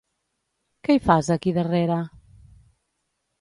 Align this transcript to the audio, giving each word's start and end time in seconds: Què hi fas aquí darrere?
Què 0.87 0.95
hi 0.97 1.01
fas 1.03 1.29
aquí 1.35 1.53
darrere? 1.59 1.99